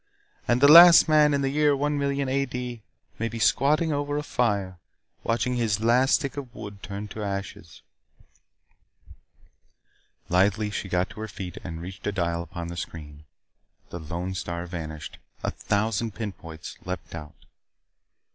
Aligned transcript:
And 0.47 0.61
the 0.61 0.67
last 0.67 1.07
man, 1.07 1.31
in 1.31 1.41
the 1.43 1.51
year 1.51 1.75
one 1.75 1.95
million 1.99 2.27
AD, 2.27 2.53
may 3.19 3.29
be 3.29 3.37
squatting 3.37 3.93
over 3.93 4.17
a 4.17 4.23
fire, 4.23 4.79
watching 5.23 5.53
his 5.57 5.79
last 5.79 6.15
stick 6.15 6.35
of 6.37 6.55
wood 6.55 6.81
turn 6.81 7.07
to 7.09 7.21
ashes." 7.21 7.83
Lithely 10.27 10.71
she 10.71 10.89
got 10.89 11.11
to 11.11 11.19
her 11.19 11.27
feet 11.27 11.57
and 11.63 11.83
reached 11.83 12.07
a 12.07 12.11
dial 12.11 12.41
upon 12.41 12.69
the 12.69 12.77
screen. 12.77 13.25
The 13.91 13.99
lone 13.99 14.33
star 14.33 14.65
vanished. 14.65 15.19
A 15.43 15.51
thousand 15.51 16.15
pinpoints 16.15 16.77
leaped 16.83 17.13
out. 17.13 17.35